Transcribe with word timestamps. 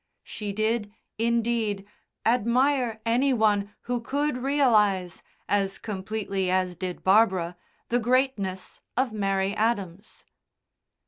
She 0.23 0.51
did, 0.51 0.91
indeed, 1.19 1.85
admire 2.25 2.99
any 3.05 3.33
one 3.33 3.75
who 3.81 3.99
could 4.01 4.35
realise, 4.35 5.21
as 5.47 5.77
completely 5.77 6.49
as 6.49 6.75
did 6.75 7.03
Barbara, 7.03 7.55
the 7.89 7.99
greatness 7.99 8.81
of 8.97 9.13
Mary 9.13 9.53
Adams. 9.53 10.25